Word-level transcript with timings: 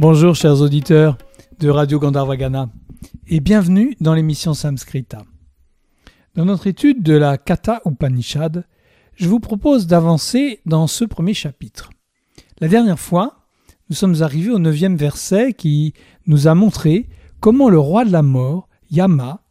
Bonjour 0.00 0.36
chers 0.36 0.60
auditeurs 0.60 1.18
de 1.58 1.68
Radio 1.68 1.98
Gandharvagana 1.98 2.70
et 3.26 3.40
bienvenue 3.40 3.96
dans 3.98 4.14
l'émission 4.14 4.54
Samskrita. 4.54 5.24
Dans 6.36 6.44
notre 6.44 6.68
étude 6.68 7.02
de 7.02 7.14
la 7.14 7.36
Kata 7.36 7.82
Upanishad, 7.84 8.64
je 9.16 9.28
vous 9.28 9.40
propose 9.40 9.88
d'avancer 9.88 10.60
dans 10.66 10.86
ce 10.86 11.04
premier 11.04 11.34
chapitre. 11.34 11.90
La 12.60 12.68
dernière 12.68 13.00
fois, 13.00 13.48
nous 13.90 13.96
sommes 13.96 14.22
arrivés 14.22 14.52
au 14.52 14.60
neuvième 14.60 14.94
verset 14.94 15.52
qui 15.52 15.94
nous 16.28 16.46
a 16.46 16.54
montré 16.54 17.08
comment 17.40 17.68
le 17.68 17.80
roi 17.80 18.04
de 18.04 18.12
la 18.12 18.22
mort, 18.22 18.68
Yama, 18.92 19.42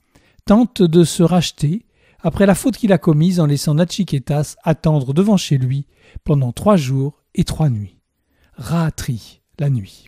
tente 0.46 0.82
de 0.82 1.04
se 1.04 1.24
racheter 1.24 1.86
après 2.22 2.46
la 2.46 2.56
faute 2.56 2.78
qu'il 2.78 2.94
a 2.94 2.98
commise 2.98 3.42
en 3.42 3.48
laissant 3.48 3.74
Nachiketas 3.74 4.56
attendre 4.64 5.14
devant 5.14 5.36
chez 5.36 5.58
lui 5.58 5.88
pendant 6.24 6.54
trois 6.54 6.78
jours 6.78 7.22
et 7.36 7.44
trois 7.44 7.68
nuits. 7.68 8.00
Ratri, 8.54 9.42
la 9.60 9.70
nuit. 9.70 10.08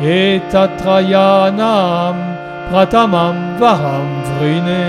Etatrayanam 0.00 2.16
Pratamam 2.70 3.58
Varam 3.58 4.22
Vrine 4.24 4.80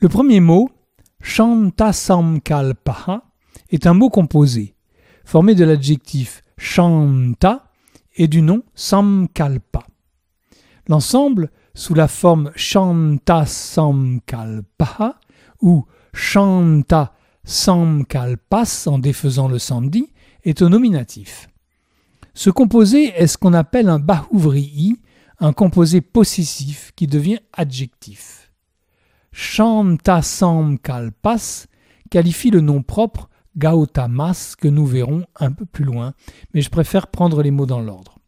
Le 0.00 0.08
premier 0.10 0.40
mot, 0.40 0.68
Shantasamkalpaha, 1.22 3.22
est 3.70 3.86
un 3.86 3.94
mot 3.94 4.10
composé, 4.10 4.74
formé 5.24 5.54
de 5.54 5.64
l'adjectif 5.64 6.44
Shanta 6.58 7.70
et 8.16 8.28
du 8.28 8.42
nom 8.42 8.62
Samkalpa. 8.74 9.84
L'ensemble, 10.88 11.50
sous 11.72 11.94
la 11.94 12.06
forme 12.06 12.52
Shantasamkalpaha 12.54 15.14
ou 15.62 15.86
Shanta 16.12 17.14
Samkalpas 17.44 18.88
en 18.88 18.98
défaisant 18.98 19.48
le 19.48 19.58
sandhi, 19.58 20.10
est 20.44 20.62
au 20.62 20.68
nominatif. 20.68 21.48
Ce 22.34 22.50
composé 22.50 23.12
est 23.16 23.26
ce 23.26 23.38
qu'on 23.38 23.52
appelle 23.52 23.88
un 23.88 23.98
bahuvri'i, 23.98 25.00
un 25.38 25.52
composé 25.52 26.00
possessif 26.00 26.92
qui 26.96 27.06
devient 27.06 27.40
adjectif. 27.52 28.50
Shantasamkalpas 29.32 31.66
qualifie 32.10 32.50
le 32.50 32.60
nom 32.60 32.82
propre 32.82 33.28
Gautamas 33.56 34.54
que 34.58 34.68
nous 34.68 34.86
verrons 34.86 35.24
un 35.36 35.52
peu 35.52 35.66
plus 35.66 35.84
loin, 35.84 36.14
mais 36.54 36.62
je 36.62 36.70
préfère 36.70 37.08
prendre 37.08 37.42
les 37.42 37.50
mots 37.50 37.66
dans 37.66 37.80
l'ordre. 37.80 38.18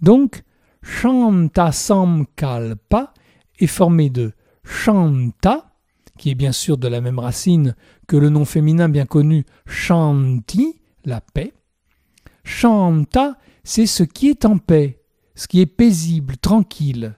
Donc, 0.00 0.44
Shantasamkalpa 0.82 3.12
est 3.58 3.66
formé 3.66 4.10
de 4.10 4.32
Shanta, 4.62 5.72
qui 6.16 6.30
est 6.30 6.34
bien 6.34 6.52
sûr 6.52 6.78
de 6.78 6.88
la 6.88 7.00
même 7.00 7.18
racine 7.18 7.74
que 8.06 8.16
le 8.16 8.28
nom 8.28 8.44
féminin 8.44 8.88
bien 8.88 9.06
connu 9.06 9.44
Shanti, 9.66 10.79
la 11.04 11.20
paix. 11.20 11.52
Shanta, 12.44 13.38
c'est 13.64 13.86
ce 13.86 14.02
qui 14.02 14.28
est 14.28 14.44
en 14.44 14.58
paix, 14.58 15.02
ce 15.34 15.46
qui 15.46 15.60
est 15.60 15.66
paisible, 15.66 16.36
tranquille. 16.36 17.16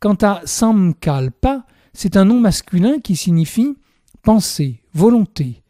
Quant 0.00 0.16
à 0.22 0.40
Samkalpa, 0.44 1.66
c'est 1.92 2.16
un 2.16 2.24
nom 2.24 2.40
masculin 2.40 3.00
qui 3.00 3.16
signifie 3.16 3.76
pensée, 4.22 4.82
volonté, 4.94 5.62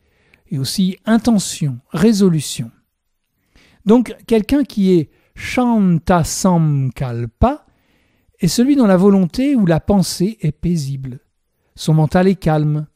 et 0.51 0.59
aussi 0.59 0.99
intention, 1.05 1.79
résolution. 1.91 2.71
Donc 3.87 4.15
quelqu'un 4.27 4.65
qui 4.65 4.93
est 4.93 5.11
Shanta 5.35 6.25
Samkalpa 6.25 7.67
est 8.39 8.49
celui 8.49 8.77
dont 8.77 8.87
la 8.87 8.97
volonté 8.97 9.55
ou 9.55 9.67
la 9.67 9.81
pensée 9.81 10.39
est 10.41 10.53
paisible. 10.53 11.21
Son 11.75 11.95
mental 11.95 12.29
est 12.29 12.37
calme. 12.37 12.87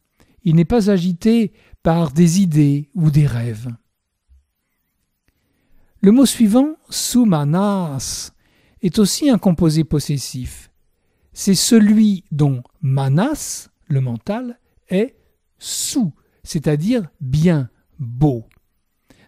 Il 0.42 0.56
n'est 0.56 0.64
pas 0.64 0.90
agité 0.90 1.52
par 1.82 2.12
des 2.12 2.40
idées 2.40 2.90
ou 2.94 3.10
des 3.10 3.26
rêves. 3.26 3.68
Le 6.04 6.12
mot 6.12 6.26
suivant, 6.26 6.76
sumanas, 6.90 8.32
est 8.82 8.98
aussi 8.98 9.30
un 9.30 9.38
composé 9.38 9.84
possessif. 9.84 10.70
C'est 11.32 11.54
celui 11.54 12.24
dont 12.30 12.62
manas, 12.82 13.70
le 13.88 14.02
mental, 14.02 14.60
est 14.90 15.16
sous, 15.58 16.12
c'est-à-dire 16.42 17.08
bien, 17.22 17.70
beau. 17.98 18.44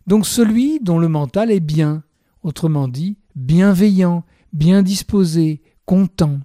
Donc 0.06 0.26
celui 0.26 0.78
dont 0.80 0.98
le 0.98 1.08
mental 1.08 1.50
est 1.50 1.60
bien, 1.60 2.04
autrement 2.42 2.88
dit, 2.88 3.16
bienveillant, 3.34 4.26
bien 4.52 4.82
disposé, 4.82 5.62
content. 5.86 6.40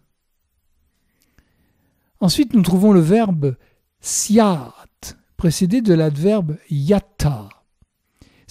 Ensuite, 2.22 2.53
nous 2.53 2.62
trouvons 2.62 2.94
le 2.94 3.02
verbe 3.02 3.58
siat, 4.00 4.74
précédé 5.36 5.81
de 5.81 5.94
l'adverbe 5.94 6.56
yata. 6.70 7.50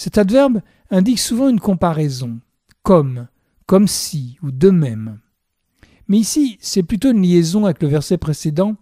Cet 0.01 0.17
adverbe 0.17 0.63
indique 0.89 1.19
souvent 1.19 1.51
une 1.51 1.61
comparaison, 1.61 2.41
comme, 2.83 3.29
comme 3.67 3.87
si 3.87 4.39
ou 4.41 4.51
de 4.51 4.71
même. 4.71 5.21
Mais 6.09 6.17
ici, 6.17 6.57
c'est 6.63 6.83
plutôt 6.83 7.11
une 7.11 7.21
liaison 7.21 7.67
avec 7.67 7.83
le 7.83 7.89
verset 7.89 8.17
précédent 8.17 8.77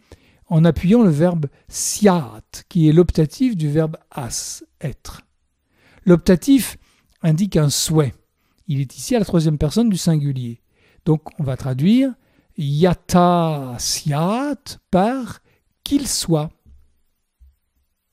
en 0.46 0.64
appuyant 0.64 1.02
le 1.02 1.10
verbe 1.10 1.46
siat, 1.66 2.40
qui 2.68 2.88
est 2.88 2.92
l'optatif 2.92 3.56
du 3.56 3.68
verbe 3.68 3.96
as, 4.12 4.62
être. 4.80 5.22
L'optatif 6.06 6.76
indique 7.20 7.56
un 7.56 7.68
souhait. 7.68 8.14
Il 8.68 8.80
est 8.80 8.96
ici 8.96 9.16
à 9.16 9.18
la 9.18 9.24
troisième 9.24 9.58
personne 9.58 9.90
du 9.90 9.98
singulier. 9.98 10.60
Donc 11.04 11.22
on 11.40 11.42
va 11.42 11.56
traduire 11.56 12.14
yata 12.56 13.74
siat 13.80 14.54
par 14.92 15.40
qu'il 15.82 16.06
soit. 16.06 16.52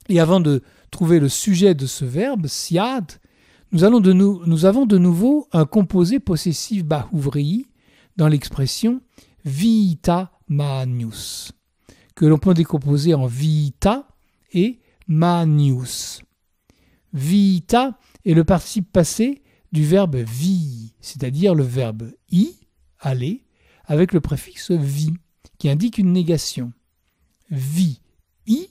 Et 0.09 0.19
avant 0.19 0.39
de 0.39 0.63
trouver 0.95 1.19
le 1.19 1.27
sujet 1.27 1.75
de 1.75 1.87
ce 1.87 2.05
verbe, 2.05 2.47
siat, 2.47 3.05
nous, 3.73 3.83
avons 3.83 3.99
de 3.99 4.97
nouveau 4.97 5.49
un 5.51 5.65
composé 5.65 6.21
possessif 6.21 6.85
bahuvri 6.85 7.67
dans 8.15 8.29
l'expression 8.29 9.01
vita 9.43 10.31
manius, 10.47 11.51
que 12.15 12.25
l'on 12.25 12.37
peut 12.37 12.53
décomposer 12.53 13.13
en 13.13 13.27
vita 13.27 14.07
et 14.53 14.79
manius. 15.05 16.21
Vita 17.11 17.99
est 18.23 18.33
le 18.33 18.45
participe 18.45 18.89
passé 18.89 19.43
du 19.73 19.83
verbe 19.83 20.15
vi, 20.15 20.93
c'est-à-dire 21.01 21.55
le 21.55 21.63
verbe 21.63 22.09
i, 22.31 22.55
aller, 22.99 23.43
avec 23.83 24.13
le 24.13 24.21
préfixe 24.21 24.71
vi, 24.71 25.11
qui 25.57 25.67
indique 25.69 25.97
une 25.97 26.13
négation. 26.13 26.71
Vi, 27.51 27.99
i, 28.47 28.69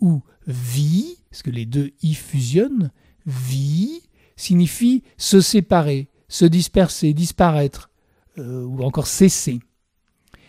ou 0.00 0.22
vi, 0.46 1.18
parce 1.30 1.42
que 1.42 1.50
les 1.50 1.66
deux 1.66 1.92
i 2.02 2.14
fusionnent, 2.14 2.90
vi 3.26 4.02
signifie 4.36 5.02
se 5.16 5.40
séparer, 5.40 6.08
se 6.28 6.44
disperser, 6.44 7.12
disparaître, 7.12 7.90
euh, 8.38 8.64
ou 8.64 8.82
encore 8.82 9.06
cesser. 9.06 9.60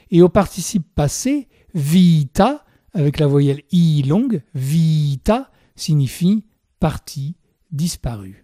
Et 0.09 0.22
au 0.22 0.29
participe 0.29 0.88
passé, 0.95 1.47
vita, 1.73 2.66
avec 2.94 3.20
la 3.20 3.28
voyelle 3.28 3.64
i 3.72 4.03
longue, 4.03 4.43
vita 4.53 5.52
signifie 5.75 6.46
parti, 6.79 7.35
disparu. 7.72 8.43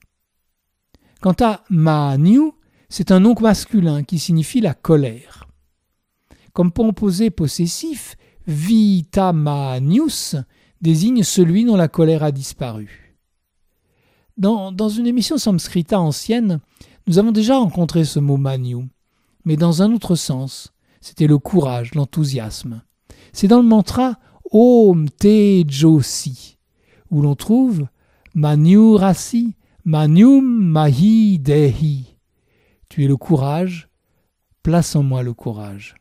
Quant 1.21 1.35
à 1.41 1.63
manu, 1.69 2.51
c'est 2.89 3.11
un 3.11 3.19
nom 3.19 3.35
masculin 3.39 4.03
qui 4.03 4.19
signifie 4.19 4.61
la 4.61 4.73
colère. 4.73 5.47
Comme 6.53 6.71
composé 6.71 7.29
possessif, 7.29 8.15
vita 8.47 9.33
manius 9.33 10.35
désigne 10.81 11.23
celui 11.23 11.65
dont 11.65 11.75
la 11.75 11.87
colère 11.87 12.23
a 12.23 12.31
disparu. 12.31 13.15
Dans, 14.37 14.89
une 14.89 15.07
émission 15.07 15.37
samskrita 15.37 15.99
ancienne, 15.99 16.59
nous 17.07 17.17
avons 17.17 17.31
déjà 17.31 17.57
rencontré 17.57 18.05
ce 18.05 18.19
mot 18.19 18.37
manu, 18.37 18.87
mais 19.45 19.55
dans 19.55 19.81
un 19.81 19.91
autre 19.91 20.15
sens. 20.15 20.73
C'était 21.01 21.27
le 21.27 21.37
courage, 21.37 21.95
l'enthousiasme. 21.95 22.83
C'est 23.33 23.47
dans 23.47 23.61
le 23.61 23.67
mantra 23.67 24.19
Om 24.51 25.09
Tejosi, 25.09 26.57
où 27.09 27.21
l'on 27.21 27.35
trouve 27.35 27.87
Manu 28.35 28.95
Rasi, 28.95 29.55
Manum 29.85 30.45
Mahi 30.45 31.39
Dehi. 31.39 32.17
Tu 32.89 33.05
es 33.05 33.07
le 33.07 33.17
courage, 33.17 33.89
place 34.63 34.95
en 34.95 35.03
moi 35.03 35.23
le 35.23 35.33
courage. 35.33 35.95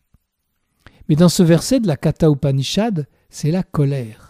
Mais 1.08 1.14
dans 1.14 1.28
ce 1.28 1.42
verset 1.42 1.80
de 1.80 1.86
la 1.86 1.96
Kata 1.96 2.28
Upanishad, 2.28 3.06
c'est 3.30 3.50
la 3.50 3.62
colère. 3.62 4.25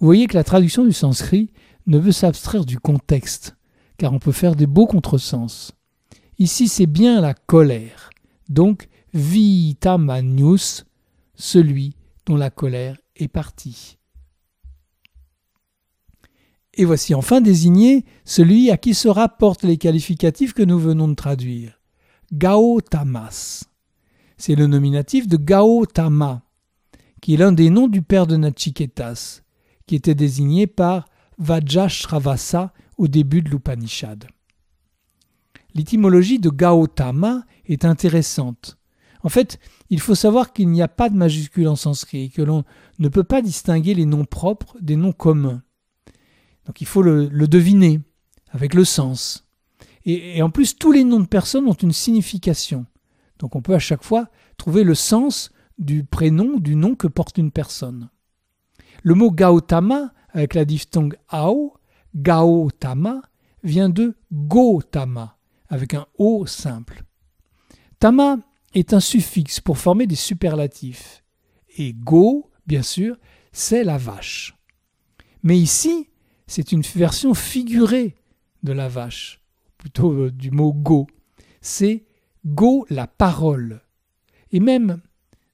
Vous 0.00 0.06
voyez 0.06 0.26
que 0.26 0.36
la 0.36 0.44
traduction 0.44 0.84
du 0.84 0.92
sanskrit 0.92 1.50
ne 1.86 1.98
veut 1.98 2.12
s'abstraire 2.12 2.64
du 2.64 2.78
contexte, 2.78 3.56
car 3.98 4.12
on 4.12 4.18
peut 4.18 4.32
faire 4.32 4.56
des 4.56 4.66
beaux 4.66 4.86
contresens. 4.86 5.72
Ici, 6.38 6.68
c'est 6.68 6.86
bien 6.86 7.20
la 7.20 7.34
colère. 7.34 8.10
Donc, 8.48 8.88
vitamanius, 9.12 10.84
celui 11.34 11.94
dont 12.26 12.36
la 12.36 12.50
colère 12.50 12.96
est 13.16 13.28
partie. 13.28 13.98
Et 16.76 16.84
voici 16.84 17.14
enfin 17.14 17.40
désigné 17.40 18.04
celui 18.24 18.70
à 18.70 18.76
qui 18.76 18.94
se 18.94 19.06
rapportent 19.06 19.62
les 19.62 19.78
qualificatifs 19.78 20.54
que 20.54 20.62
nous 20.62 20.78
venons 20.78 21.06
de 21.06 21.14
traduire. 21.14 21.80
Gaotamas. 22.32 23.64
C'est 24.36 24.56
le 24.56 24.66
nominatif 24.66 25.28
de 25.28 25.36
Gaotama, 25.36 26.42
qui 27.20 27.34
est 27.34 27.36
l'un 27.36 27.52
des 27.52 27.70
noms 27.70 27.86
du 27.86 28.02
père 28.02 28.26
de 28.26 28.36
Nachiketas, 28.36 29.42
qui 29.86 29.94
était 29.94 30.14
désigné 30.14 30.66
par 30.66 31.08
Vajrashravasa 31.38 32.72
au 32.96 33.08
début 33.08 33.42
de 33.42 33.50
l'Upanishad. 33.50 34.26
L'étymologie 35.74 36.38
de 36.38 36.50
Gautama 36.50 37.44
est 37.66 37.84
intéressante. 37.84 38.78
En 39.22 39.28
fait, 39.28 39.58
il 39.90 40.00
faut 40.00 40.14
savoir 40.14 40.52
qu'il 40.52 40.68
n'y 40.68 40.82
a 40.82 40.88
pas 40.88 41.08
de 41.08 41.16
majuscule 41.16 41.66
en 41.68 41.76
sanskrit 41.76 42.24
et 42.24 42.28
que 42.28 42.42
l'on 42.42 42.64
ne 42.98 43.08
peut 43.08 43.24
pas 43.24 43.42
distinguer 43.42 43.94
les 43.94 44.06
noms 44.06 44.26
propres 44.26 44.76
des 44.80 44.96
noms 44.96 45.12
communs. 45.12 45.62
Donc 46.66 46.80
il 46.80 46.86
faut 46.86 47.02
le, 47.02 47.28
deviner 47.28 48.00
avec 48.50 48.74
le 48.74 48.84
sens. 48.84 49.46
Et, 50.04 50.38
et, 50.38 50.42
en 50.42 50.50
plus, 50.50 50.76
tous 50.76 50.92
les 50.92 51.04
noms 51.04 51.20
de 51.20 51.26
personnes 51.26 51.66
ont 51.66 51.72
une 51.72 51.92
signification. 51.92 52.86
Donc 53.38 53.56
on 53.56 53.62
peut 53.62 53.74
à 53.74 53.78
chaque 53.78 54.04
fois 54.04 54.28
trouver 54.58 54.84
le 54.84 54.94
sens 54.94 55.50
du 55.78 56.04
prénom, 56.04 56.58
du 56.58 56.76
nom 56.76 56.94
que 56.94 57.06
porte 57.06 57.38
une 57.38 57.50
personne. 57.50 58.10
Le 59.06 59.12
mot 59.14 59.30
Gautama, 59.30 60.14
avec 60.30 60.54
la 60.54 60.64
diphtongue 60.64 61.14
ao, 61.28 61.74
Gautama, 62.16 63.20
vient 63.62 63.90
de 63.90 64.16
Gotama, 64.32 65.36
avec 65.68 65.92
un 65.92 66.06
O 66.16 66.46
simple. 66.46 67.04
Tama 67.98 68.38
est 68.72 68.94
un 68.94 69.00
suffixe 69.00 69.60
pour 69.60 69.76
former 69.76 70.06
des 70.06 70.14
superlatifs. 70.14 71.22
Et 71.76 71.92
Go, 71.92 72.50
bien 72.66 72.80
sûr, 72.80 73.18
c'est 73.52 73.84
la 73.84 73.98
vache. 73.98 74.56
Mais 75.42 75.58
ici, 75.58 76.08
c'est 76.46 76.72
une 76.72 76.80
version 76.80 77.34
figurée 77.34 78.14
de 78.62 78.72
la 78.72 78.88
vache, 78.88 79.42
plutôt 79.76 80.12
euh, 80.12 80.30
du 80.30 80.50
mot 80.50 80.72
Go. 80.72 81.06
C'est 81.60 82.06
Go 82.46 82.86
la 82.88 83.06
parole. 83.06 83.82
Et 84.50 84.60
même, 84.60 85.02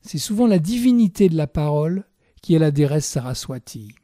c'est 0.02 0.18
souvent 0.18 0.46
la 0.46 0.60
divinité 0.60 1.28
de 1.28 1.36
la 1.36 1.48
parole 1.48 2.04
qui 2.40 2.54
est 2.54 2.58
la 2.58 2.70
déesse 2.70 3.06
Saraswati. 3.06 3.94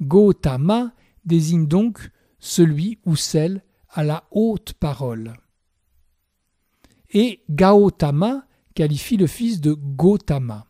Gotama 0.00 0.92
désigne 1.24 1.66
donc 1.66 2.10
celui 2.38 2.98
ou 3.04 3.16
celle 3.16 3.62
à 3.88 4.04
la 4.04 4.24
haute 4.30 4.74
parole. 4.74 5.34
Et 7.10 7.42
Gautama 7.48 8.46
qualifie 8.74 9.16
le 9.16 9.26
fils 9.26 9.60
de 9.60 9.72
Gotama. 9.72 10.66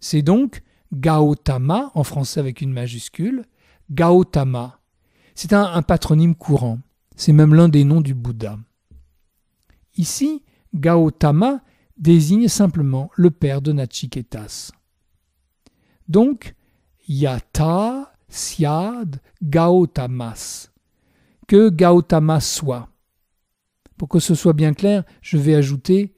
C'est 0.00 0.22
donc 0.22 0.62
Gautama, 0.92 1.90
en 1.94 2.04
français 2.04 2.40
avec 2.40 2.60
une 2.60 2.72
majuscule, 2.72 3.44
Gautama. 3.90 4.80
C'est 5.34 5.52
un, 5.52 5.64
un 5.64 5.82
patronyme 5.82 6.34
courant. 6.34 6.80
C'est 7.16 7.32
même 7.32 7.54
l'un 7.54 7.68
des 7.68 7.84
noms 7.84 8.00
du 8.00 8.14
Bouddha. 8.14 8.58
Ici, 9.96 10.42
Gautama 10.74 11.62
désigne 11.96 12.48
simplement 12.48 13.10
le 13.14 13.30
père 13.30 13.62
de 13.62 13.72
Nachiketas. 13.72 14.72
Donc, 16.08 16.54
Yata 17.08 18.12
Syad 18.28 19.20
Gautamas. 19.42 20.70
Que 21.46 21.68
Gautama 21.68 22.40
soit. 22.40 22.88
Pour 23.96 24.08
que 24.08 24.18
ce 24.18 24.34
soit 24.34 24.54
bien 24.54 24.74
clair, 24.74 25.04
je 25.20 25.38
vais 25.38 25.54
ajouter 25.54 26.14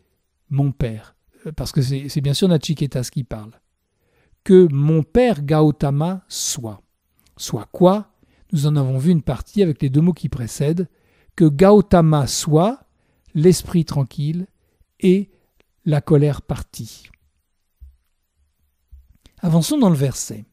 mon 0.49 0.73
père, 0.73 1.17
euh, 1.47 1.53
parce 1.53 1.73
que 1.73 1.83
c'est 1.83 2.21
bien 2.21 2.35
sûr 2.35 2.49
Nachiketas 2.49 3.09
qui 3.13 3.25
parle. 3.25 3.53
Que 4.45 4.69
mon 4.73 5.03
père 5.03 5.43
Gautama 5.43 6.25
soit. 6.29 6.81
Soit 7.37 7.69
quoi? 7.73 8.13
Nous 8.53 8.67
en 8.67 8.77
avons 8.77 8.99
vu 8.99 9.11
une 9.11 9.23
partie 9.23 9.63
avec 9.63 9.83
les 9.83 9.91
deux 9.91 10.01
mots 10.01 10.13
qui 10.13 10.29
précèdent. 10.29 10.89
Que 11.35 11.45
Gautama 11.45 12.27
soit 12.27 12.81
l'esprit 13.35 13.85
tranquille 13.85 14.47
et 15.01 15.31
la 15.85 16.01
colère 16.01 16.43
partie. 16.43 17.11
Avançons 19.47 19.79
dans 19.79 19.91
le 19.91 19.95
verset. 19.95 20.45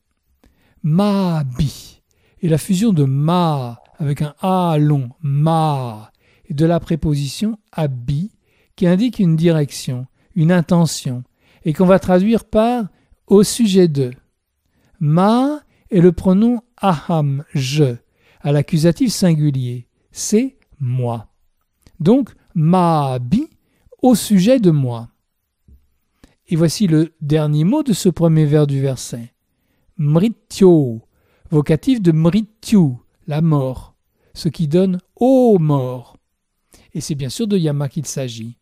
Ma-bi 0.83 2.03
et 2.43 2.47
la 2.47 2.59
fusion 2.59 2.93
de 2.93 3.05
ma 3.05 3.81
avec 3.97 4.21
un 4.21 4.35
a 4.39 4.77
long, 4.77 5.09
ma, 5.19 6.11
et 6.45 6.53
de 6.53 6.63
la 6.63 6.79
préposition 6.79 7.57
abi 7.71 8.29
qui 8.75 8.85
indique 8.85 9.17
une 9.17 9.35
direction, 9.35 10.05
une 10.35 10.51
intention, 10.51 11.23
et 11.65 11.73
qu'on 11.73 11.87
va 11.87 11.97
traduire 11.97 12.45
par 12.45 12.85
au 13.25 13.41
sujet 13.41 13.87
de. 13.87 14.11
Ma 14.99 15.61
est 15.89 15.99
le 15.99 16.11
pronom 16.11 16.61
aham, 16.79 17.43
je, 17.55 17.95
à 18.41 18.51
l'accusatif 18.51 19.11
singulier, 19.11 19.87
c'est 20.11 20.55
moi. 20.79 21.33
Donc, 21.99 22.29
ma 22.53 23.17
bi 23.17 23.47
au 24.03 24.13
sujet 24.13 24.59
de 24.59 24.69
moi. 24.69 25.09
Et 26.47 26.55
voici 26.55 26.87
le 26.87 27.13
dernier 27.21 27.63
mot 27.63 27.83
de 27.83 27.93
ce 27.93 28.09
premier 28.09 28.45
vers 28.45 28.67
du 28.67 28.81
verset. 28.81 29.33
Mrityo, 29.97 31.01
vocatif 31.49 32.01
de 32.01 32.11
mrityu, 32.11 32.97
la 33.27 33.41
mort, 33.41 33.95
ce 34.33 34.49
qui 34.49 34.67
donne 34.67 34.99
ô 35.15 35.57
mort. 35.59 36.17
Et 36.93 37.01
c'est 37.01 37.15
bien 37.15 37.29
sûr 37.29 37.47
de 37.47 37.57
Yama 37.57 37.87
qu'il 37.87 38.05
s'agit. 38.05 38.57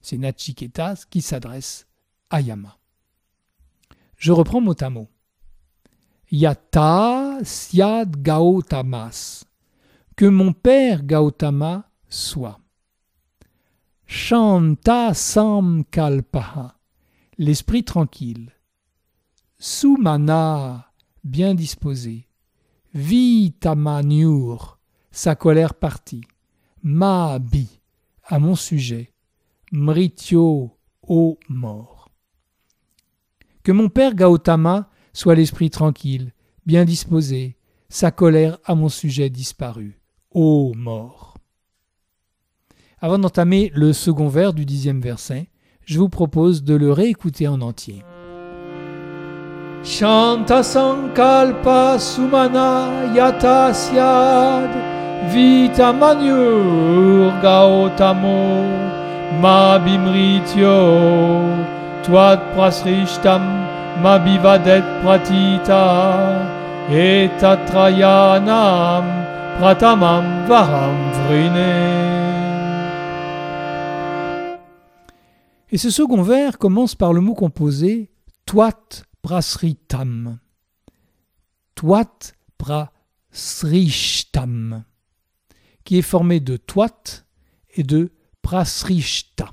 C'est 0.00 0.18
Nachiketas 0.18 1.04
qui 1.08 1.20
s'adresse 1.20 1.86
à 2.30 2.40
Yama. 2.40 2.78
Je 4.16 4.32
reprends 4.32 4.60
mot 4.60 4.74
à 4.80 4.90
mot. 4.90 5.08
Yata 6.32 7.38
syad 7.42 8.16
Gautamas. 8.22 9.44
Que 10.16 10.26
mon 10.26 10.52
père 10.52 11.04
Gautama 11.04 11.88
soit. 12.08 12.60
Shanta 14.06 15.14
sam 15.14 15.84
kalpaha 15.84 16.79
l'esprit 17.40 17.84
tranquille. 17.84 18.52
Sumana, 19.58 20.92
bien 21.24 21.54
disposé. 21.54 22.28
Vitamaniur, 22.92 24.78
sa 25.10 25.34
colère 25.36 25.72
partie. 25.72 26.20
Mabi, 26.82 27.80
à 28.24 28.38
mon 28.38 28.54
sujet. 28.54 29.14
Mrityo, 29.72 30.76
ô 31.08 31.38
mort. 31.48 32.10
Que 33.62 33.72
mon 33.72 33.88
père 33.88 34.14
Gautama 34.14 34.90
soit 35.14 35.34
l'esprit 35.34 35.70
tranquille, 35.70 36.34
bien 36.66 36.84
disposé, 36.84 37.56
sa 37.88 38.10
colère 38.10 38.58
à 38.64 38.74
mon 38.74 38.90
sujet 38.90 39.30
disparue. 39.30 39.98
Ô 40.30 40.74
mort. 40.74 41.38
Avant 42.98 43.18
d'entamer 43.18 43.72
le 43.74 43.94
second 43.94 44.28
vers 44.28 44.52
du 44.52 44.66
dixième 44.66 45.00
verset, 45.00 45.49
je 45.90 45.98
vous 45.98 46.08
propose 46.08 46.62
de 46.62 46.76
le 46.76 46.92
réécouter 46.92 47.48
en 47.48 47.60
entier. 47.60 48.04
Shanta 49.82 50.62
Sankalpa 50.62 51.98
Sumana 51.98 52.86
Yata 53.12 53.74
Syad 53.74 54.70
Vita 55.32 55.92
Manyur 55.92 57.32
Gautamo 57.42 58.62
Mabimrityo 59.42 60.78
Twat 62.04 62.38
Prasrishtam 62.54 63.42
Mabivadet 64.00 64.84
Pratita 65.02 65.86
Etatrayanam 66.88 68.46
Pratamam 69.58 70.46
Varam 70.46 70.98
Vrine 71.26 72.19
Et 75.72 75.78
ce 75.78 75.90
second 75.90 76.22
vers 76.22 76.58
commence 76.58 76.96
par 76.96 77.12
le 77.12 77.20
mot 77.20 77.34
composé 77.34 78.10
Twat 78.44 79.04
prasritam. 79.22 80.40
Twat 81.76 82.32
prasrishtam, 82.58 84.82
qui 85.84 85.98
est 85.98 86.02
formé 86.02 86.40
de 86.40 86.56
Twat 86.56 87.24
et 87.70 87.84
de 87.84 88.10
prasrishta. 88.42 89.52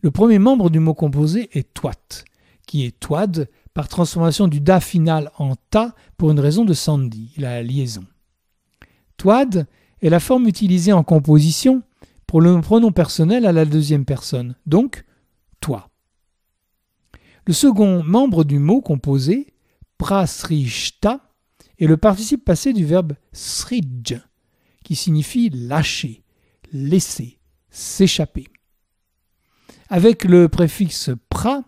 Le 0.00 0.12
premier 0.12 0.38
membre 0.38 0.70
du 0.70 0.78
mot 0.78 0.94
composé 0.94 1.50
est 1.58 1.74
Twat, 1.74 2.22
qui 2.66 2.84
est 2.84 3.00
Twad 3.00 3.50
par 3.74 3.88
transformation 3.88 4.46
du 4.46 4.60
da 4.60 4.78
final 4.78 5.32
en 5.38 5.56
ta 5.56 5.96
pour 6.16 6.30
une 6.30 6.38
raison 6.38 6.64
de 6.64 6.74
sandi, 6.74 7.32
la 7.36 7.64
liaison. 7.64 8.04
Twad 9.16 9.66
est 10.00 10.08
la 10.08 10.20
forme 10.20 10.46
utilisée 10.46 10.92
en 10.92 11.02
composition 11.02 11.82
pour 12.28 12.42
le 12.42 12.60
pronom 12.60 12.92
personnel 12.92 13.46
à 13.46 13.52
la 13.52 13.64
deuxième 13.64 14.04
personne, 14.04 14.54
donc 14.66 15.04
toi. 15.60 15.88
Le 17.46 17.54
second 17.54 18.04
membre 18.04 18.44
du 18.44 18.58
mot 18.58 18.82
composé, 18.82 19.54
prasrishta, 19.96 21.22
est 21.78 21.86
le 21.86 21.96
participe 21.96 22.44
passé 22.44 22.74
du 22.74 22.84
verbe 22.84 23.14
srij, 23.32 24.20
qui 24.84 24.94
signifie 24.94 25.48
lâcher, 25.48 26.22
laisser, 26.70 27.38
s'échapper. 27.70 28.48
Avec 29.88 30.24
le 30.24 30.50
préfixe 30.50 31.10
pra, 31.30 31.64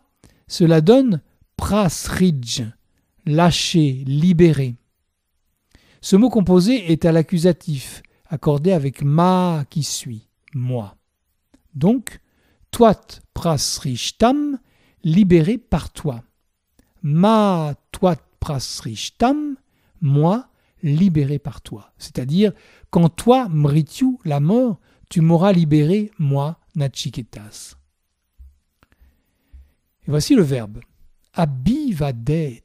cela 0.46 0.82
donne 0.82 1.22
prasridj, 1.56 2.64
lâcher, 3.24 4.04
libérer. 4.06 4.76
Ce 6.02 6.16
mot 6.16 6.28
composé 6.28 6.92
est 6.92 7.06
à 7.06 7.12
l'accusatif, 7.12 8.02
accordé 8.28 8.72
avec 8.72 9.02
ma 9.02 9.64
qui 9.70 9.82
suit, 9.82 10.29
moi. 10.54 10.96
Donc, 11.74 12.20
toit 12.70 13.20
prasrishtam, 13.34 14.58
libéré 15.02 15.58
par 15.58 15.90
toi. 15.92 16.22
Ma 17.02 17.74
toit 17.92 18.16
prasrishtam, 18.40 19.56
moi, 20.00 20.48
libéré 20.82 21.38
par 21.38 21.60
toi. 21.60 21.92
C'est-à-dire, 21.98 22.52
quand 22.90 23.08
toi, 23.08 23.48
Mrityu, 23.48 24.18
la 24.24 24.40
mort, 24.40 24.80
tu 25.08 25.20
m'auras 25.20 25.52
libéré, 25.52 26.10
moi, 26.18 26.58
Nachiketas. 26.74 27.76
Et 30.06 30.10
voici 30.10 30.34
le 30.34 30.42
verbe. 30.42 30.80
Abivadet. 31.34 32.64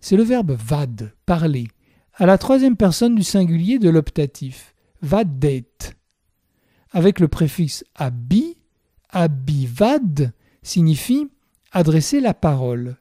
C'est 0.00 0.16
le 0.16 0.22
verbe 0.22 0.52
vad, 0.52 1.10
parler, 1.26 1.68
à 2.14 2.26
la 2.26 2.38
troisième 2.38 2.76
personne 2.76 3.14
du 3.14 3.22
singulier 3.22 3.78
de 3.78 3.88
l'optatif, 3.88 4.74
vadet. 5.00 5.64
Avec 6.92 7.20
le 7.20 7.28
préfixe 7.28 7.84
abi, 7.94 8.56
abivad 9.08 10.32
signifie 10.62 11.28
adresser 11.72 12.20
la 12.20 12.34
parole. 12.34 12.96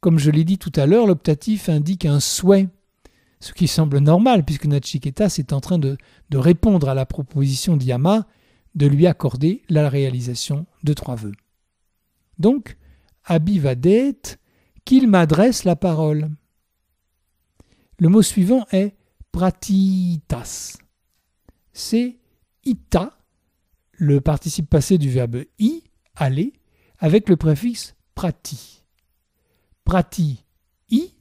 Comme 0.00 0.18
je 0.18 0.30
l'ai 0.30 0.44
dit 0.44 0.58
tout 0.58 0.72
à 0.76 0.86
l'heure, 0.86 1.06
l'optatif 1.06 1.68
indique 1.68 2.06
un 2.06 2.20
souhait, 2.20 2.68
ce 3.40 3.52
qui 3.52 3.68
semble 3.68 3.98
normal 3.98 4.44
puisque 4.44 4.66
Nachiketas 4.66 5.36
est 5.38 5.52
en 5.52 5.60
train 5.60 5.78
de, 5.78 5.98
répondre 6.32 6.88
à 6.88 6.94
la 6.94 7.06
proposition 7.06 7.76
d'Yama 7.76 8.26
de 8.74 8.86
lui 8.86 9.06
accorder 9.06 9.62
la 9.68 9.88
réalisation 9.88 10.66
de 10.82 10.92
trois 10.94 11.14
vœux. 11.14 11.34
Donc, 12.38 12.76
abivadet, 13.24 14.16
qu'il 14.84 15.08
m'adresse 15.08 15.64
la 15.64 15.76
parole. 15.76 16.30
Le 17.98 18.08
mot 18.08 18.22
suivant 18.22 18.66
est 18.72 18.94
pratitas. 19.30 20.76
C'est 21.72 22.18
ita, 22.64 23.18
le 23.92 24.20
participe 24.20 24.68
passé 24.68 24.98
du 24.98 25.10
verbe 25.10 25.44
i, 25.58 25.84
aller, 26.16 26.52
avec 26.98 27.28
le 27.28 27.36
préfixe 27.36 27.94
prati. 28.14 28.82
Prati, 29.84 30.44
i, 30.90 31.14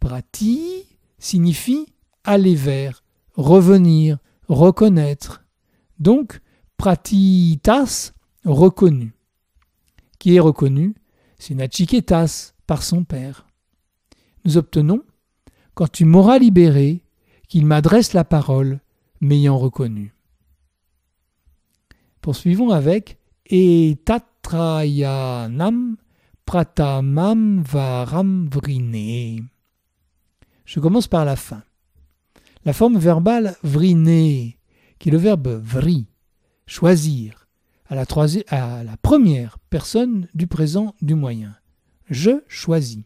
prati 0.00 0.86
signifie 1.18 1.86
aller 2.24 2.54
vers, 2.54 3.04
revenir, 3.34 4.18
reconnaître. 4.48 5.44
Donc, 5.98 6.40
pratitas, 6.76 8.12
reconnu. 8.44 9.14
Qui 10.18 10.36
est 10.36 10.40
reconnu? 10.40 10.94
C'est 11.38 11.54
Nachiketas 11.54 12.52
par 12.66 12.82
son 12.82 13.04
Père. 13.04 13.46
Nous 14.44 14.56
obtenons 14.56 15.02
quand 15.74 15.90
tu 15.90 16.04
m'auras 16.04 16.38
libéré, 16.38 17.04
qu'il 17.48 17.66
m'adresse 17.66 18.12
la 18.12 18.24
parole, 18.24 18.80
m'ayant 19.20 19.58
reconnu. 19.58 20.14
Poursuivons 22.20 22.70
avec 22.70 23.18
Etatrayanam 23.46 25.96
pratamam 26.44 27.62
varam 27.62 28.48
vrine. 28.48 29.48
Je 30.64 30.80
commence 30.80 31.08
par 31.08 31.24
la 31.24 31.36
fin. 31.36 31.62
La 32.64 32.72
forme 32.72 32.98
verbale 32.98 33.56
vrine, 33.62 34.52
qui 34.98 35.08
est 35.08 35.12
le 35.12 35.18
verbe 35.18 35.60
vri, 35.62 36.06
choisir, 36.66 37.46
à 37.86 37.94
la, 37.94 38.04
à 38.48 38.84
la 38.84 38.96
première 38.98 39.58
personne 39.70 40.28
du 40.34 40.46
présent 40.46 40.94
du 41.00 41.14
moyen. 41.14 41.56
Je 42.08 42.42
choisis. 42.48 43.04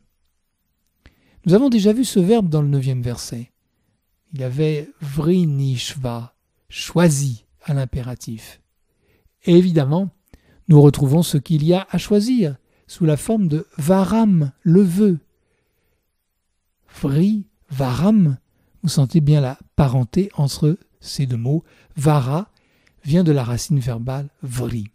Nous 1.47 1.55
avons 1.55 1.69
déjà 1.69 1.93
vu 1.93 2.05
ce 2.05 2.21
verbe 2.21 2.49
dans 2.49 2.63
le 2.63 2.69
neuvième 2.69 3.03
verset. 3.03 3.53
Il 4.33 4.43
avait 4.43 4.91
vrinishva, 5.01 6.35
choisi 6.69 7.45
à 7.63 7.75
l'impératif. 7.75 8.61
Et 9.45 9.57
évidemment, 9.57 10.11
nous 10.69 10.81
retrouvons 10.81 11.23
ce 11.23 11.39
qu'il 11.39 11.65
y 11.65 11.75
a 11.75 11.87
à 11.91 11.99
choisir 11.99 12.57
sous 12.87 13.05
la 13.05 13.17
forme 13.17 13.49
de 13.49 13.67
varam, 13.79 14.53
le 14.63 14.83
vœu. 14.83 15.19
Vri, 17.01 17.47
varam, 17.71 18.39
vous 18.83 18.89
sentez 18.89 19.21
bien 19.21 19.41
la 19.41 19.59
parenté 19.77 20.31
entre 20.35 20.79
ces 21.01 21.27
deux 21.27 21.37
mots. 21.37 21.65
Vara 21.97 22.51
vient 23.05 23.25
de 23.25 23.33
la 23.33 23.45
racine 23.45 23.79
verbale 23.79 24.29
vri. 24.43 24.89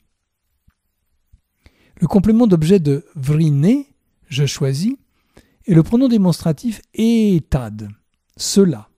Le 2.00 2.08
complément 2.08 2.48
d'objet 2.48 2.80
de 2.80 3.06
vrine, 3.16 3.84
je 4.28 4.46
choisis, 4.46 4.96
et 5.66 5.76
le 5.76 5.84
pronom 5.84 6.08
démonstratif 6.08 6.82
etad, 6.94 7.90
cela, 8.38 8.90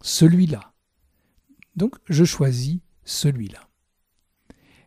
celui-là. 0.00 0.72
Donc 1.74 1.96
je 2.08 2.24
choisis 2.24 2.78
celui-là. 3.04 3.66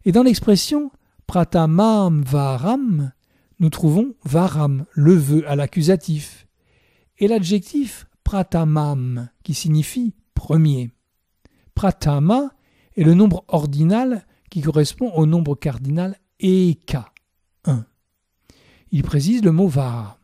Et 0.06 0.12
dans 0.12 0.24
l'expression 0.24 0.92
pratamam 1.28 2.24
varam, 2.24 3.12
nous 3.60 3.70
trouvons 3.70 4.16
varam, 4.24 4.86
le 4.94 5.14
vœu 5.14 5.44
à 5.48 5.56
l'accusatif, 5.56 6.48
et 7.18 7.28
l'adjectif 7.28 8.08
pratamam, 8.24 9.30
qui 9.44 9.54
signifie 9.54 10.14
premier. 10.34 10.92
Pratama 11.76 12.52
est 12.96 13.04
le 13.04 13.14
nombre 13.14 13.44
ordinal 13.48 14.26
qui 14.50 14.62
correspond 14.62 15.12
au 15.14 15.26
nombre 15.26 15.56
cardinal 15.56 16.18
eka, 16.40 17.12
1. 17.66 17.86
Il 18.92 19.04
précise 19.04 19.44
le 19.44 19.52
mot 19.52 19.68
vara. 19.68 20.20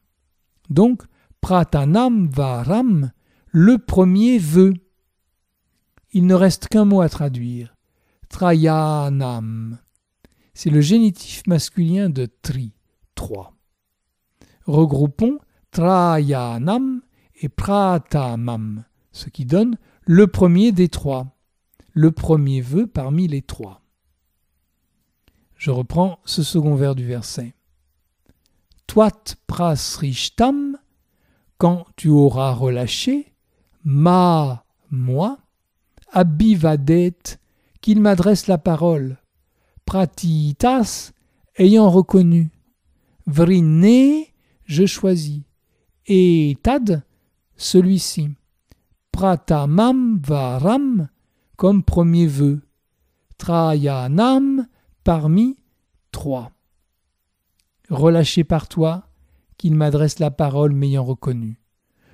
Donc, 0.69 1.03
pratanam 1.41 2.27
varam, 2.27 3.11
le 3.51 3.77
premier 3.77 4.37
vœu. 4.37 4.73
Il 6.11 6.25
ne 6.25 6.33
reste 6.33 6.67
qu'un 6.69 6.85
mot 6.85 7.01
à 7.01 7.09
traduire. 7.09 7.74
Trayanam. 8.29 9.79
C'est 10.53 10.69
le 10.69 10.81
génitif 10.81 11.45
masculin 11.47 12.09
de 12.09 12.27
tri, 12.41 12.73
trois. 13.13 13.55
Regroupons 14.65 15.39
trayanam 15.71 17.01
et 17.41 17.49
pratamam, 17.49 18.85
ce 19.11 19.29
qui 19.29 19.45
donne 19.45 19.77
le 20.05 20.27
premier 20.27 20.71
des 20.71 20.87
trois, 20.87 21.35
le 21.91 22.11
premier 22.11 22.61
vœu 22.61 22.87
parmi 22.87 23.27
les 23.27 23.41
trois. 23.41 23.81
Je 25.55 25.71
reprends 25.71 26.19
ce 26.25 26.43
second 26.43 26.75
vers 26.75 26.95
du 26.95 27.05
verset. 27.05 27.55
Toat 28.87 29.35
prasrishtam, 29.47 30.77
quand 31.57 31.85
tu 31.95 32.09
auras 32.09 32.53
relâché, 32.53 33.33
ma, 33.83 34.65
moi, 34.91 35.39
abivadet, 36.11 37.39
qu'il 37.85 38.01
m'adresse 38.01 38.47
la 38.47 38.57
parole, 38.57 39.17
pratitas, 39.85 41.11
ayant 41.55 41.91
reconnu, 41.91 42.49
vrine, 43.27 44.23
je 44.63 44.87
choisis, 44.87 45.43
et 46.07 46.57
tad, 46.63 47.03
celui-ci, 47.57 48.31
pratamam 49.11 50.19
varam, 50.19 51.09
comme 51.57 51.83
premier 51.83 52.25
vœu, 52.25 52.63
trayanam, 53.37 54.67
parmi 55.03 55.55
trois. 56.11 56.53
Relâché 57.91 58.43
par 58.43 58.67
toi, 58.67 59.09
qu'il 59.57 59.75
m'adresse 59.75 60.17
la 60.17 60.31
parole 60.31 60.73
m'ayant 60.73 61.03
reconnu. 61.03 61.61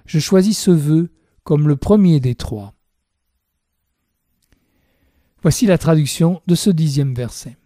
Je 0.05 0.19
choisis 0.19 0.59
ce 0.59 0.71
vœu 0.71 1.13
comme 1.45 1.69
le 1.69 1.77
premier 1.77 2.19
des 2.19 2.35
trois. 2.35 2.73
Voici 5.41 5.65
la 5.65 5.77
traduction 5.77 6.41
de 6.47 6.55
ce 6.55 6.69
dixième 6.69 7.13
verset. 7.13 7.57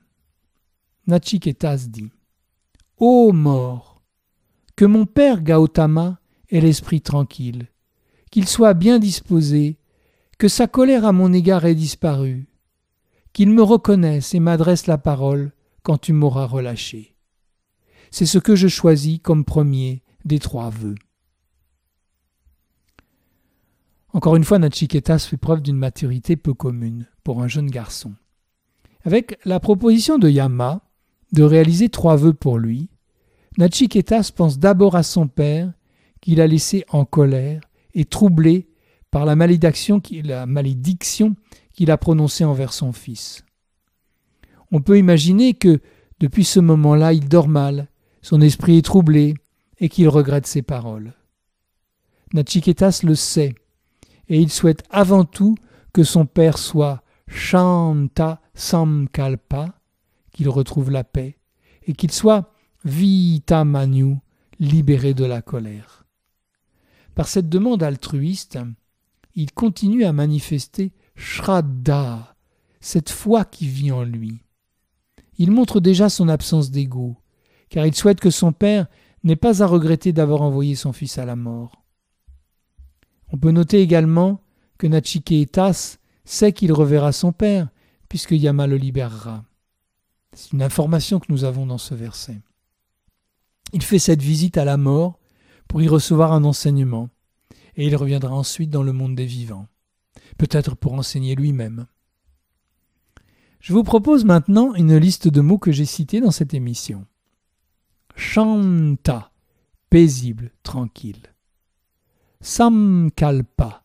Nachiketas 1.08 1.88
dit 1.90 2.12
Ô 2.98 3.32
mort, 3.32 4.02
que 4.76 4.86
mon 4.86 5.06
père 5.06 5.42
Gautama 5.42 6.20
ait 6.50 6.62
l'esprit 6.62 7.02
tranquille, 7.02 7.68
qu'il 8.32 8.48
soit 8.48 8.74
bien 8.74 9.00
disposé, 9.00 9.78
que 10.38 10.48
sa 10.48 10.68
colère 10.68 11.06
à 11.06 11.12
mon 11.12 11.34
égard 11.34 11.66
ait 11.66 11.76
disparu, 11.76 12.48
qu'il 13.34 13.50
me 13.50 13.62
reconnaisse 13.62 14.34
et 14.34 14.40
m'adresse 14.40 14.88
la 14.88 14.98
parole 14.98 15.52
quand 15.84 15.98
tu 15.98 16.14
m'auras 16.14 16.46
relâché 16.46 17.16
c'est 18.16 18.26
ce 18.26 18.38
que 18.38 18.56
je 18.56 18.70
choisis 18.70 19.20
comme 19.22 19.44
premier 19.44 20.02
des 20.24 20.40
trois 20.40 20.70
vœux. 20.70 20.96
Encore 24.16 24.38
une 24.38 24.46
fois, 24.46 24.60
Nachiketas 24.60 25.28
fait 25.30 25.36
preuve 25.36 25.62
d'une 25.62 25.76
maturité 25.76 26.38
peu 26.38 26.54
commune 26.54 27.06
pour 27.26 27.44
un 27.44 27.50
jeune 27.50 27.70
garçon. 27.70 28.14
Avec 29.04 29.38
la 29.44 29.60
proposition 29.60 30.18
de 30.18 30.30
Yama 30.30 30.80
de 31.34 31.44
réaliser 31.44 31.90
trois 31.90 32.16
vœux 32.16 32.34
pour 32.34 32.58
lui, 32.58 32.88
Nachiketas 33.58 34.32
pense 34.34 34.58
d'abord 34.58 34.96
à 34.96 35.04
son 35.04 35.28
père 35.28 35.74
qu'il 36.22 36.40
a 36.40 36.48
laissé 36.48 36.86
en 36.88 37.04
colère 37.04 37.60
et 37.94 38.06
troublé 38.06 38.70
par 39.12 39.26
la 39.26 39.36
malédiction 39.36 40.00
qu'il 40.00 40.32
a 40.32 41.98
prononcée 41.98 42.46
envers 42.46 42.72
son 42.72 42.94
fils. 42.94 43.44
On 44.72 44.80
peut 44.80 44.98
imaginer 44.98 45.56
que, 45.56 45.82
depuis 46.22 46.46
ce 46.46 46.62
moment-là, 46.62 47.12
il 47.12 47.28
dort 47.28 47.50
mal, 47.50 47.90
son 48.22 48.40
esprit 48.40 48.78
est 48.78 48.86
troublé, 48.86 49.34
et 49.80 49.90
qu'il 49.90 50.08
regrette 50.08 50.48
ses 50.48 50.62
paroles. 50.62 51.12
Nachiketas 52.34 53.02
le 53.04 53.16
sait, 53.16 53.56
et 54.28 54.40
il 54.40 54.52
souhaite 54.52 54.84
avant 54.90 55.26
tout 55.26 55.56
que 55.94 56.04
son 56.04 56.26
père 56.26 56.58
soit 56.58 57.04
Shanta 57.28 58.42
Samkalpa, 58.54 59.80
qu'il 60.32 60.50
retrouve 60.50 60.92
la 60.92 61.04
paix, 61.04 61.38
et 61.88 61.94
qu'il 61.94 62.12
soit 62.12 62.52
Vita 62.84 63.64
Manu, 63.66 64.18
libéré 64.60 65.14
de 65.14 65.26
la 65.26 65.42
colère. 65.42 66.06
Par 67.14 67.28
cette 67.28 67.50
demande 67.50 67.84
altruiste, 67.84 68.60
il 69.36 69.52
continue 69.54 70.04
à 70.04 70.14
manifester 70.14 70.92
Shraddha, 71.16 72.36
cette 72.80 73.10
foi 73.10 73.46
qui 73.46 73.68
vit 73.68 73.92
en 73.92 74.04
lui. 74.04 74.42
Il 75.38 75.52
montre 75.52 75.80
déjà 75.80 76.10
son 76.10 76.30
absence 76.30 76.72
d'ego, 76.72 77.18
car 77.70 77.86
il 77.86 77.96
souhaite 77.96 78.20
que 78.20 78.30
son 78.30 78.54
père 78.54 78.88
n'ait 79.24 79.36
pas 79.36 79.64
à 79.64 79.66
regretter 79.66 80.14
d'avoir 80.14 80.42
envoyé 80.42 80.76
son 80.76 80.94
fils 80.94 81.18
à 81.18 81.26
la 81.26 81.36
mort. 81.36 81.85
On 83.36 83.38
peut 83.38 83.52
noter 83.52 83.82
également 83.82 84.40
que 84.78 84.88
Nachiketas 84.88 85.98
sait 86.24 86.54
qu'il 86.54 86.72
reverra 86.72 87.12
son 87.12 87.34
père, 87.34 87.68
puisque 88.08 88.32
Yama 88.32 88.66
le 88.66 88.78
libérera. 88.78 89.44
C'est 90.32 90.54
une 90.54 90.62
information 90.62 91.20
que 91.20 91.26
nous 91.28 91.44
avons 91.44 91.66
dans 91.66 91.78
ce 91.78 91.96
verset. 91.96 92.40
Il 93.74 93.84
fait 93.84 94.00
cette 94.00 94.22
visite 94.22 94.58
à 94.58 94.64
la 94.64 94.78
mort 94.78 95.20
pour 95.68 95.82
y 95.82 95.90
recevoir 95.90 96.32
un 96.32 96.46
enseignement, 96.46 97.10
et 97.76 97.86
il 97.86 97.98
reviendra 97.98 98.34
ensuite 98.34 98.70
dans 98.70 98.84
le 98.84 98.94
monde 98.94 99.16
des 99.16 99.26
vivants, 99.26 99.68
peut-être 100.38 100.74
pour 100.74 100.94
enseigner 100.94 101.36
lui-même. 101.36 101.88
Je 103.60 103.74
vous 103.74 103.84
propose 103.84 104.24
maintenant 104.24 104.74
une 104.76 104.96
liste 104.96 105.28
de 105.28 105.42
mots 105.42 105.60
que 105.60 105.74
j'ai 105.74 105.84
cités 105.84 106.22
dans 106.22 106.32
cette 106.32 106.54
émission. 106.54 107.06
Shanta, 108.16 109.34
paisible, 109.90 110.54
tranquille. 110.64 111.35
Samkalpa, 112.48 113.84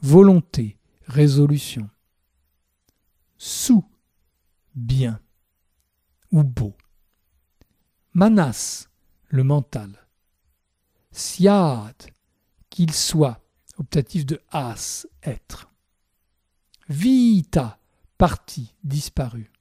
volonté, 0.00 0.78
résolution. 1.08 1.90
Sou, 3.36 3.84
bien 4.74 5.20
ou 6.32 6.42
beau. 6.42 6.74
Manas, 8.14 8.88
le 9.28 9.44
mental. 9.44 10.08
Siad, 11.12 11.96
qu'il 12.70 12.94
soit, 12.94 13.44
optatif 13.76 14.24
de 14.24 14.40
as, 14.52 15.06
être. 15.22 15.70
Vita, 16.88 17.78
parti, 18.16 18.74
disparu. 18.84 19.52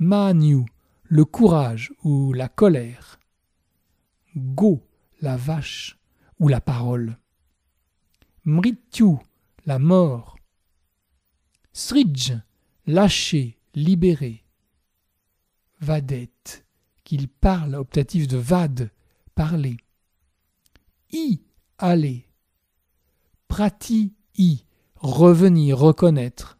Manu, 0.00 0.66
le 1.04 1.24
courage 1.24 1.92
ou 2.02 2.32
la 2.32 2.48
colère. 2.48 3.20
Go, 4.34 4.84
la 5.20 5.36
vache 5.36 6.01
ou 6.42 6.48
la 6.48 6.60
parole. 6.60 7.16
Mrityu, 8.44 9.16
la 9.64 9.78
mort. 9.78 10.36
Sridj, 11.72 12.32
lâché, 12.84 13.60
libéré. 13.76 14.44
Vadet, 15.78 16.64
qu'il 17.04 17.28
parle, 17.28 17.76
optatif 17.76 18.26
de 18.26 18.36
vad, 18.38 18.90
parler. 19.36 19.76
I, 21.12 21.40
aller. 21.78 22.26
Prati, 23.46 24.12
i, 24.36 24.64
revenir, 24.96 25.78
reconnaître. 25.78 26.58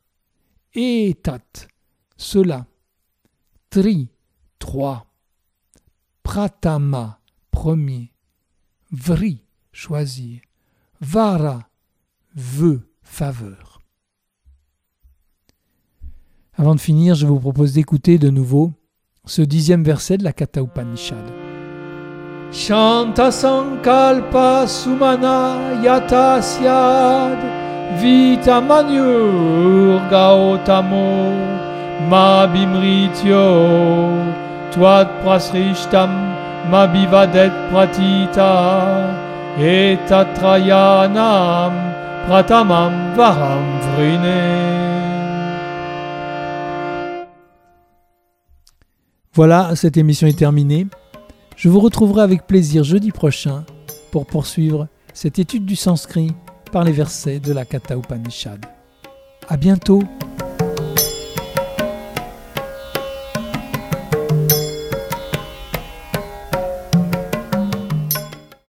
Etat, 0.74 1.66
cela. 2.16 2.66
Tri, 3.68 4.08
trois. 4.60 5.12
Pratama, 6.22 7.20
premier. 7.50 8.12
Vri, 8.92 9.41
choisir. 9.72 10.40
Vara, 11.00 11.68
veut, 12.36 12.88
faveur. 13.02 13.80
Avant 16.56 16.74
de 16.74 16.80
finir, 16.80 17.14
je 17.14 17.26
vous 17.26 17.40
propose 17.40 17.72
d'écouter 17.72 18.18
de 18.18 18.30
nouveau 18.30 18.72
ce 19.24 19.42
dixième 19.42 19.82
verset 19.82 20.18
de 20.18 20.24
la 20.24 20.32
Katha 20.32 20.60
Upanishad. 20.60 21.24
Shanta 22.52 23.30
Sankalpa 23.32 24.66
Sumana 24.66 25.80
Yatasyad 25.82 27.38
Vita 27.98 28.60
Manur 28.60 30.00
Gautamo 30.10 31.32
Mabimrityo 32.10 33.46
Twat 34.70 35.08
Prasrishtam 35.22 36.10
Mabivadet 36.70 37.50
Pratita 37.70 39.21
Etatrayanam 39.58 41.12
Pratamam 42.26 43.14
Varam 43.14 43.80
Vrine 43.80 44.72
Voilà, 49.34 49.76
cette 49.76 49.98
émission 49.98 50.26
est 50.26 50.38
terminée. 50.38 50.86
Je 51.56 51.68
vous 51.68 51.80
retrouverai 51.80 52.22
avec 52.22 52.46
plaisir 52.46 52.82
jeudi 52.82 53.10
prochain 53.10 53.64
pour 54.10 54.24
poursuivre 54.26 54.88
cette 55.12 55.38
étude 55.38 55.66
du 55.66 55.76
sanskrit 55.76 56.32
par 56.70 56.84
les 56.84 56.92
versets 56.92 57.38
de 57.38 57.52
la 57.52 57.66
Katha 57.66 57.94
Upanishad. 57.96 58.64
À 59.48 59.58
bientôt! 59.58 60.02